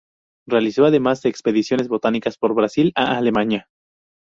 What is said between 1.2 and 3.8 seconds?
de expediciones botánicas por Brasil, a Alemania.